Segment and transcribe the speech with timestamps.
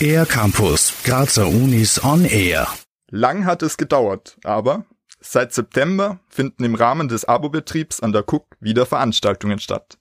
[0.00, 2.68] Air Campus, Grazer Unis on Air.
[3.10, 4.84] Lang hat es gedauert, aber
[5.20, 9.98] seit September finden im Rahmen des Abo-Betriebs an der Cook wieder Veranstaltungen statt.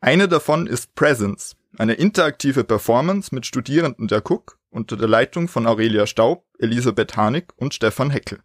[0.00, 5.66] Eine davon ist Presence, eine interaktive Performance mit Studierenden der Cook unter der Leitung von
[5.66, 8.40] Aurelia Staub, Elisabeth Hanig und Stefan Heckel.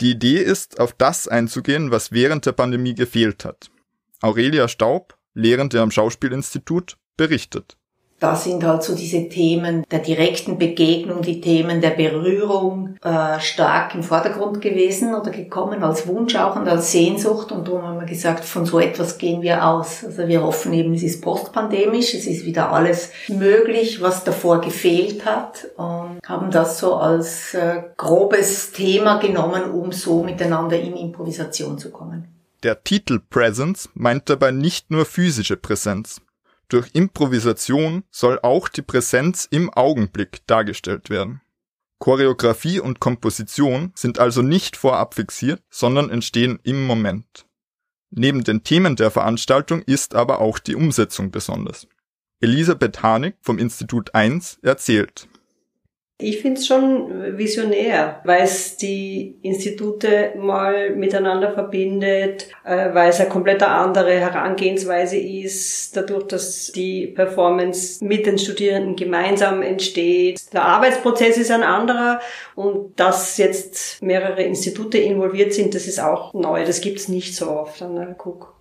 [0.00, 3.70] Die Idee ist, auf das einzugehen, was während der Pandemie gefehlt hat.
[4.20, 7.76] Aurelia Staub, Lehrende am Schauspielinstitut, berichtet.
[8.18, 13.94] Da sind halt so diese Themen der direkten Begegnung, die Themen der Berührung äh, stark
[13.94, 17.52] im Vordergrund gewesen oder gekommen als Wunsch auch und als Sehnsucht.
[17.52, 20.04] Und darum haben wir gesagt, von so etwas gehen wir aus.
[20.04, 25.26] Also wir hoffen eben, es ist postpandemisch, es ist wieder alles möglich, was davor gefehlt
[25.26, 31.78] hat und haben das so als äh, grobes Thema genommen, um so miteinander in Improvisation
[31.78, 32.28] zu kommen.
[32.62, 36.20] Der Titel Presence meint dabei nicht nur physische Präsenz.
[36.70, 41.40] Durch Improvisation soll auch die Präsenz im Augenblick dargestellt werden.
[41.98, 47.44] Choreografie und Komposition sind also nicht vorab fixiert, sondern entstehen im Moment.
[48.10, 51.88] Neben den Themen der Veranstaltung ist aber auch die Umsetzung besonders.
[52.40, 55.28] Elisabeth Hanig vom Institut 1 erzählt.
[56.20, 63.20] Ich finde es schon visionär, weil es die Institute mal miteinander verbindet, äh, weil es
[63.20, 70.52] eine komplett andere Herangehensweise ist, dadurch, dass die Performance mit den Studierenden gemeinsam entsteht.
[70.52, 72.20] Der Arbeitsprozess ist ein anderer
[72.54, 76.64] und dass jetzt mehrere Institute involviert sind, das ist auch neu.
[76.64, 78.54] Das gibt's nicht so oft an der Cook.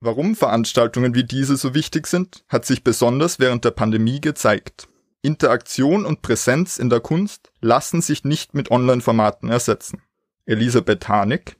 [0.00, 4.88] Warum Veranstaltungen wie diese so wichtig sind, hat sich besonders während der Pandemie gezeigt.
[5.22, 10.02] Interaktion und Präsenz in der Kunst lassen sich nicht mit Online-Formaten ersetzen.
[10.46, 11.56] Elisabeth Hanig.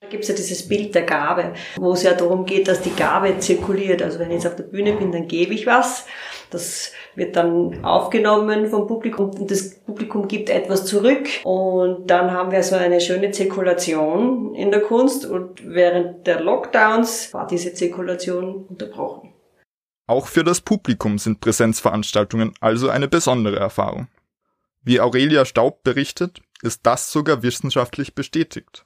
[0.00, 2.94] Da gibt es ja dieses Bild der Gabe, wo es ja darum geht, dass die
[2.94, 4.02] Gabe zirkuliert.
[4.02, 6.06] Also wenn ich jetzt auf der Bühne bin, dann gebe ich was.
[6.50, 11.26] Das wird dann aufgenommen vom Publikum und das Publikum gibt etwas zurück.
[11.44, 15.24] Und dann haben wir so eine schöne Zirkulation in der Kunst.
[15.24, 19.32] Und während der Lockdowns war diese Zirkulation unterbrochen.
[20.06, 24.08] Auch für das Publikum sind Präsenzveranstaltungen also eine besondere Erfahrung.
[24.84, 28.84] Wie Aurelia Staub berichtet, ist das sogar wissenschaftlich bestätigt.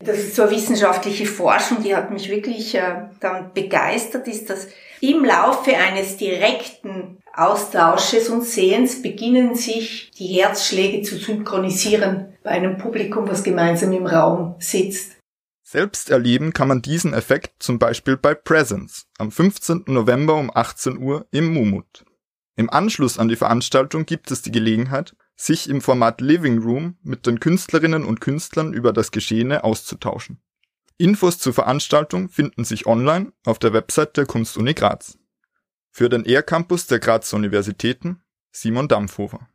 [0.00, 4.68] Das ist so eine wissenschaftliche Forschung, die hat mich wirklich äh, dann begeistert, ist, dass
[5.00, 12.78] im Laufe eines direkten Austausches und Sehens beginnen sich die Herzschläge zu synchronisieren bei einem
[12.78, 15.17] Publikum, was gemeinsam im Raum sitzt.
[15.70, 19.84] Selbst erleben kann man diesen Effekt zum Beispiel bei Presence am 15.
[19.88, 22.06] November um 18 Uhr im Mumut.
[22.56, 27.26] Im Anschluss an die Veranstaltung gibt es die Gelegenheit, sich im Format Living Room mit
[27.26, 30.40] den Künstlerinnen und Künstlern über das Geschehene auszutauschen.
[30.96, 35.18] Infos zur Veranstaltung finden sich online auf der Website der Kunstuni Graz.
[35.90, 39.46] Für den Air Campus der Grazer Universitäten Simon Dampfhofer.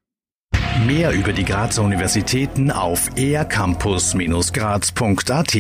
[0.88, 5.54] Mehr über die Grazer Universitäten auf aircampus-graz.at